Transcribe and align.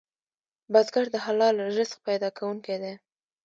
بزګر 0.71 1.05
د 1.11 1.15
حلال 1.25 1.55
رزق 1.77 1.97
پیدا 2.07 2.29
کوونکی 2.37 2.75
دی 2.83 2.93